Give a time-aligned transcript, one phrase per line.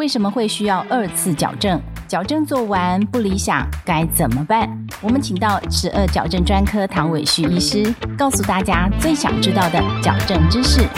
[0.00, 1.78] 为什么会需要二次矫正？
[2.08, 4.66] 矫正做完不理想，该怎么办？
[5.02, 10.88] 我们请到十二矫正专科唐伟旭医师，告诉大家最想知道的矫正知识。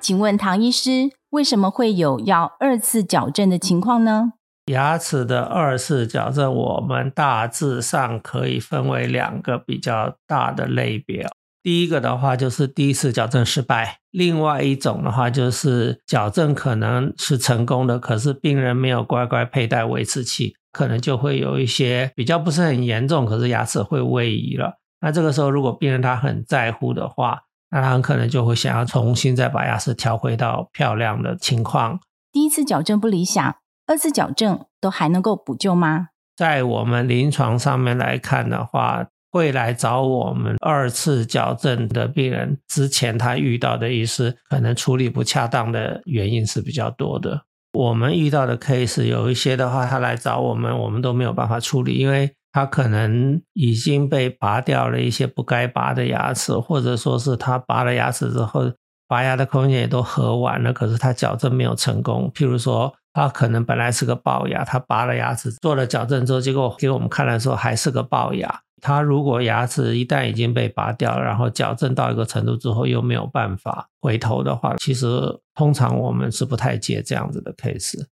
[0.00, 4.32] 请问唐医师，为什么会有要二次矫正的情况呢？
[4.70, 11.28] 牙齿的二次矫正，我们大致上可以分为两个比较大的类别。
[11.62, 24.78] 第一个的话就是第一次矫正失败，另外一种的话就是矫正可能是成功的，可是病人没有乖乖佩戴维持器，可能就会有一些比较不是很严重，可是牙齿会位移了。
[25.00, 27.40] 那这个时候如果病人他很在乎的话，
[27.70, 32.00] 那他很可能就会想要重新再把牙齿调回到漂亮的情况。
[32.32, 33.56] 第一次矫正不理想，
[33.90, 36.10] 二次矫正都还能够补救吗？
[36.36, 47.42] 在我们临床上面来看的话，会来找我们二次矫正的病人，之前他遇到的医师可能处理不恰当的原因是比较多的。
[47.72, 58.70] 我们遇到的 case 有一些的话，他来找我们，我们都没有办法处理，因为他可能已经被拔掉了一些不该拔的牙齿，或者说是他拔了牙齿之后，
[59.10, 62.30] 拔牙的空间也都合完了，可是他矫正没有成功。
[62.32, 68.60] 譬如说，他可能本来是个龅牙，他拔了牙齿做了矫正之后，结果给我们看的时候还是个龅牙。
[68.80, 75.08] 他如果牙齿一旦已经被拔掉了，然后矫正到一个程度之后又没有办法回头的话，其实
[75.56, 78.06] 通常我们是不太接这样子的 case。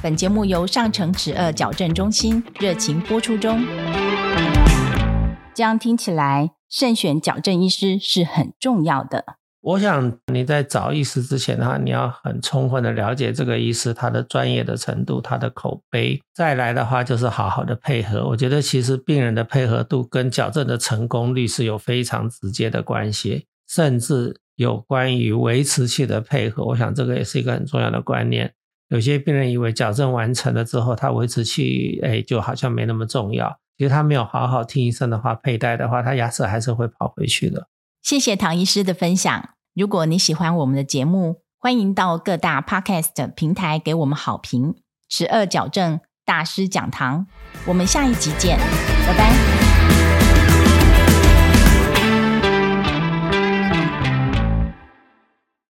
[0.00, 3.60] 本节目由上城齿颚矫正中心热情播出中。
[5.56, 9.36] 这样听起来，慎选矫正医师是很重要的。
[9.60, 16.20] 我想你在找医师之前的话，你要很充分的了解这个医师他的专业的程度、他的口碑。
[16.34, 18.28] 再来的话，就是好好的配合。
[18.28, 26.62] 我觉得其实病人的配合度跟矫正的成功率是有非常直接的关系，甚至有关于维持器的配合。
[26.66, 28.52] 我想这个也是一个很重要的观念。
[28.90, 33.58] 有些病人以为矫正完成了之后，他维持器哎就好像没那么重要。
[33.76, 37.68] 其实他没有好好听医生的话佩戴的话，他牙齿还是会跑回去的。
[38.02, 39.50] 谢谢唐医师的分享。
[39.74, 44.76] 如果你喜欢我们的节目，欢迎到各大 podcast 平台给我们好评。
[45.08, 47.26] 十二矫正大师讲堂，
[47.66, 48.58] 我们下一集见，
[49.06, 49.73] 拜拜。